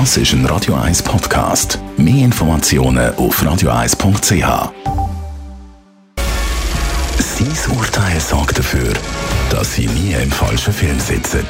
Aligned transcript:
Das 0.00 0.16
ist 0.16 0.32
ein 0.32 0.44
Radio 0.46 0.74
1 0.74 1.04
Podcast. 1.04 1.78
Mehr 1.96 2.24
Informationen 2.24 3.14
auf 3.14 3.40
radio1.ch. 3.40 4.72
Sein 7.16 7.76
Urteil 7.76 8.18
sorgt 8.18 8.58
dafür, 8.58 8.92
dass 9.50 9.76
Sie 9.76 9.86
nie 9.86 10.14
im 10.14 10.32
falschen 10.32 10.72
Film 10.72 10.98
sitzen. 10.98 11.46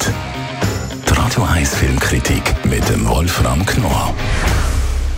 Die 1.09 1.13
Radio 1.13 1.41
1 1.41 1.73
Filmkritik 1.73 2.43
mit 2.65 2.87
dem 2.87 3.07
Wolfram 3.07 3.65
Knorr. 3.65 4.13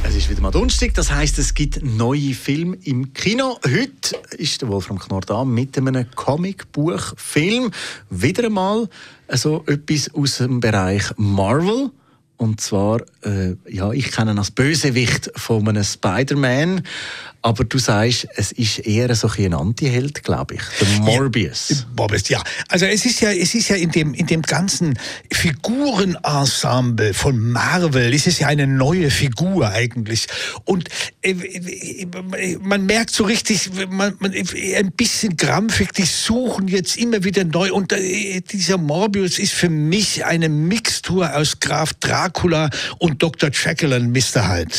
Es 0.04 0.16
ist 0.16 0.30
wieder 0.30 0.40
mal 0.40 0.52
Donnerstag, 0.52 0.94
das 0.94 1.12
heißt, 1.12 1.38
es 1.38 1.54
gibt 1.54 1.84
neue 1.84 2.34
Filme 2.34 2.78
im 2.86 3.12
Kino. 3.12 3.60
Heute 3.66 4.16
ist 4.38 4.62
der 4.62 4.70
Wolfram 4.70 5.00
Knorr 5.00 5.22
da 5.28 5.44
mit 5.44 5.78
einem 5.78 6.06
Comicbuchfilm. 6.16 7.72
Wieder 8.10 8.46
einmal 8.46 8.88
also 9.28 9.66
etwas 9.68 10.10
aus 10.14 10.38
dem 10.38 10.62
Bereich 10.62 11.04
Marvel. 11.18 11.92
Und 12.38 12.62
zwar, 12.62 13.02
äh, 13.24 13.56
ja, 13.68 13.92
ich 13.92 14.12
kenne 14.12 14.32
ihn 14.32 14.38
als 14.38 14.52
Bösewicht 14.52 15.32
von 15.36 15.68
einem 15.68 15.84
Spider-Man. 15.84 16.84
Aber 17.48 17.64
du 17.64 17.78
sagst, 17.78 18.28
es 18.36 18.52
ist 18.52 18.80
eher 18.80 19.16
so 19.16 19.30
ein 19.38 19.54
Anti-Held, 19.54 20.22
glaube 20.22 20.56
ich. 20.56 20.62
Der 20.82 21.00
Morbius. 21.00 21.70
Ja, 21.70 21.76
Morbius, 21.96 22.28
ja. 22.28 22.44
Also 22.68 22.88
es 22.88 23.06
ist 23.06 23.22
ja, 23.22 23.32
es 23.32 23.56
ist 23.56 23.70
ja 23.70 23.78
in 23.78 23.90
dem, 23.90 24.14
in 24.14 24.28
dem 24.28 24.42
ganzen 24.42 25.00
Figurenensemble 25.32 27.14
von 27.14 27.40
Marvel, 27.40 28.14
ist 28.14 28.28
es 28.28 28.40
ja 28.40 28.48
eine 28.48 28.68
neue 28.68 29.10
Figur 29.12 29.70
eigentlich. 29.70 30.28
Und 30.66 30.90
äh, 31.22 31.36
man 32.60 32.86
merkt 32.86 33.12
so 33.12 33.24
richtig, 33.24 33.70
man, 33.92 34.16
man, 34.20 34.34
ein 34.34 34.92
bisschen 34.92 35.38
krampfig, 35.38 35.94
die 35.94 36.04
suchen 36.04 36.68
jetzt 36.68 36.98
immer 36.98 37.24
wieder 37.24 37.46
neu. 37.46 37.72
Und 37.72 37.94
äh, 37.94 38.42
dieser 38.42 38.78
Morbius 38.78 39.40
ist 39.40 39.54
für 39.54 39.70
mich 39.70 40.26
eine 40.26 40.50
Mixtur 40.50 41.34
aus 41.34 41.62
Graf 41.62 41.94
Dracula 41.94 42.70
und 43.00 43.24
Dr. 43.24 43.52
Jekyll 43.54 43.94
und 43.94 44.12
Mr. 44.12 44.50
Hyde. 44.50 44.76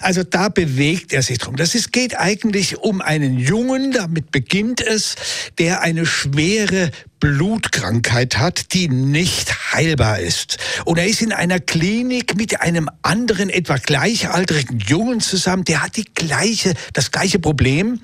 Also 0.00 0.22
da 0.22 0.50
bewegt 0.50 1.14
er 1.14 1.22
sich 1.22 1.38
drum. 1.38 1.56
Das 1.56 1.74
ist, 1.74 1.94
geht 1.94 2.09
eigentlich 2.18 2.78
um 2.78 3.00
einen 3.00 3.38
Jungen, 3.38 3.92
damit 3.92 4.30
beginnt 4.30 4.80
es, 4.80 5.14
der 5.58 5.82
eine 5.82 6.06
schwere 6.06 6.90
Blutkrankheit 7.20 8.38
hat, 8.38 8.72
die 8.72 8.88
nicht 8.88 9.72
heilbar 9.72 10.20
ist. 10.20 10.56
Und 10.84 10.98
er 10.98 11.06
ist 11.06 11.22
in 11.22 11.32
einer 11.32 11.60
Klinik 11.60 12.36
mit 12.36 12.60
einem 12.60 12.88
anderen, 13.02 13.50
etwa 13.50 13.76
gleichaltrigen 13.76 14.80
Jungen 14.80 15.20
zusammen, 15.20 15.64
der 15.64 15.82
hat 15.82 15.96
die 15.96 16.06
gleiche, 16.14 16.74
das 16.92 17.10
gleiche 17.10 17.38
Problem. 17.38 18.00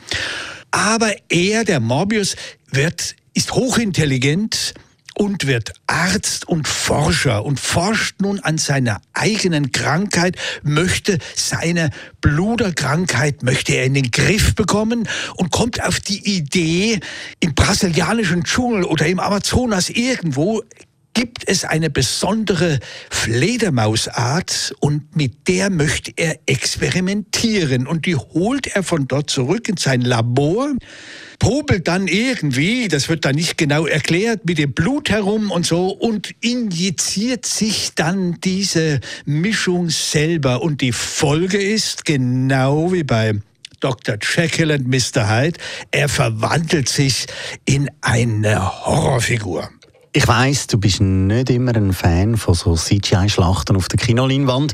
Aber 0.70 1.14
er, 1.28 1.64
der 1.64 1.80
Morbius, 1.80 2.36
wird, 2.70 3.16
ist 3.34 3.52
hochintelligent, 3.52 4.74
und 5.18 5.46
wird 5.46 5.72
Arzt 5.86 6.46
und 6.46 6.68
Forscher 6.68 7.44
und 7.44 7.58
forscht 7.58 8.20
nun 8.20 8.38
an 8.40 8.58
seiner 8.58 9.00
eigenen 9.14 9.72
Krankheit, 9.72 10.36
möchte 10.62 11.18
seine 11.34 11.90
Bluderkrankheit, 12.20 13.42
möchte 13.42 13.72
er 13.72 13.84
in 13.84 13.94
den 13.94 14.10
Griff 14.10 14.54
bekommen 14.54 15.08
und 15.36 15.50
kommt 15.50 15.82
auf 15.82 16.00
die 16.00 16.36
Idee, 16.36 17.00
im 17.40 17.54
brasilianischen 17.54 18.44
Dschungel 18.44 18.84
oder 18.84 19.06
im 19.06 19.18
Amazonas 19.18 19.88
irgendwo 19.88 20.62
gibt 21.16 21.48
es 21.48 21.64
eine 21.64 21.88
besondere 21.88 22.78
Fledermausart 23.10 24.74
und 24.80 25.16
mit 25.16 25.48
der 25.48 25.70
möchte 25.70 26.12
er 26.14 26.38
experimentieren 26.44 27.86
und 27.86 28.04
die 28.04 28.16
holt 28.16 28.66
er 28.66 28.82
von 28.82 29.08
dort 29.08 29.30
zurück 29.30 29.66
in 29.70 29.78
sein 29.78 30.02
Labor 30.02 30.74
probelt 31.38 31.86
dann 31.88 32.06
irgendwie, 32.06 32.88
das 32.88 33.08
wird 33.08 33.24
da 33.24 33.32
nicht 33.32 33.58
genau 33.58 33.86
erklärt, 33.86 34.44
mit 34.46 34.58
dem 34.58 34.72
Blut 34.72 35.10
herum 35.10 35.50
und 35.50 35.66
so 35.66 35.88
und 35.88 36.34
injiziert 36.40 37.44
sich 37.44 37.92
dann 37.94 38.38
diese 38.42 39.00
Mischung 39.24 39.90
selber. 39.90 40.62
Und 40.62 40.80
die 40.80 40.92
Folge 40.92 41.58
ist, 41.58 42.04
genau 42.04 42.92
wie 42.92 43.04
bei 43.04 43.34
Dr. 43.80 44.16
Jekyll 44.20 44.70
und 44.70 44.88
Mr. 44.88 45.28
Hyde, 45.28 45.58
er 45.90 46.08
verwandelt 46.08 46.88
sich 46.88 47.26
in 47.66 47.90
eine 48.00 48.86
Horrorfigur. 48.86 49.70
Ich 50.16 50.26
weiß, 50.26 50.68
du 50.68 50.78
bist 50.78 51.02
nicht 51.02 51.50
immer 51.50 51.76
ein 51.76 51.92
Fan 51.92 52.38
von 52.38 52.54
so 52.54 52.74
CGI-Schlachten 52.74 53.76
auf 53.76 53.88
der 53.88 53.98
Kinoleinwand. 53.98 54.72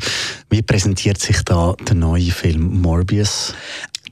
Wie 0.51 0.63
präsentiert 0.63 1.19
sich 1.19 1.43
da 1.43 1.75
der 1.81 1.97
neue 1.97 2.31
Film 2.31 2.81
Morbius? 2.81 3.53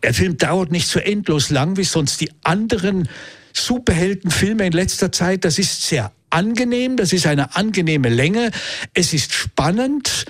Der 0.02 0.12
Film 0.12 0.38
dauert 0.38 0.72
nicht 0.72 0.88
so 0.88 0.98
endlos 0.98 1.50
lang 1.50 1.76
wie 1.76 1.84
sonst 1.84 2.20
die 2.20 2.32
anderen 2.42 3.08
Superheldenfilme 3.52 4.66
in 4.66 4.72
letzter 4.72 5.12
Zeit. 5.12 5.44
Das 5.44 5.60
ist 5.60 5.86
sehr 5.86 6.10
angenehm, 6.30 6.96
das 6.96 7.12
ist 7.12 7.28
eine 7.28 7.54
angenehme 7.54 8.08
Länge, 8.08 8.50
es 8.92 9.12
ist 9.12 9.32
spannend. 9.32 10.24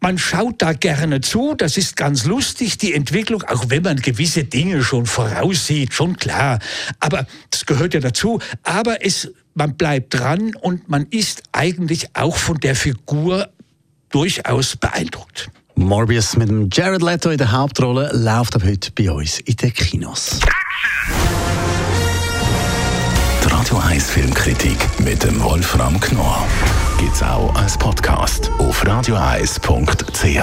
Man 0.00 0.16
schaut 0.16 0.62
da 0.62 0.74
gerne 0.74 1.22
zu, 1.22 1.56
das 1.56 1.76
ist 1.76 1.96
ganz 1.96 2.24
lustig, 2.24 2.78
die 2.78 2.94
Entwicklung, 2.94 3.42
auch 3.42 3.64
wenn 3.66 3.82
man 3.82 3.96
gewisse 3.96 4.44
Dinge 4.44 4.84
schon 4.84 5.06
voraussieht, 5.06 5.92
schon 5.92 6.16
klar. 6.16 6.60
Aber 7.00 7.26
gehört 7.68 7.94
ja 7.94 8.00
dazu. 8.00 8.40
Aber 8.64 9.04
es, 9.04 9.30
man 9.54 9.76
bleibt 9.76 10.14
dran 10.14 10.56
und 10.60 10.88
man 10.88 11.06
ist 11.10 11.44
eigentlich 11.52 12.08
auch 12.14 12.36
von 12.36 12.58
der 12.58 12.74
Figur 12.74 13.48
durchaus 14.10 14.76
beeindruckt. 14.76 15.50
Morbius 15.76 16.36
mit 16.36 16.48
dem 16.48 16.68
Jared 16.72 17.02
Leto 17.02 17.30
in 17.30 17.38
der 17.38 17.52
Hauptrolle 17.52 18.10
läuft 18.12 18.56
ab 18.56 18.64
heute 18.64 18.90
bei 18.90 19.08
uns 19.12 19.38
in 19.40 19.54
den 19.54 19.72
Kinos. 19.72 20.40
Die 23.44 23.48
Radio 23.48 23.78
1 23.78 24.10
Filmkritik 24.10 24.76
mit 25.04 25.22
dem 25.22 25.40
Wolfram 25.40 26.00
Knorr 26.00 26.44
gibt 26.98 27.14
es 27.14 27.22
auch 27.22 27.54
als 27.54 27.78
Podcast 27.78 28.50
auf 28.58 28.84
radioeis.ch. 28.84 30.42